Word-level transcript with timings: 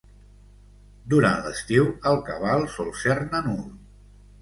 Durant 1.13 1.45
l'estiu 1.45 1.87
el 2.15 2.19
cabal 2.33 2.69
sol 2.79 2.93
ser-ne 3.07 3.47
nul. 3.53 3.65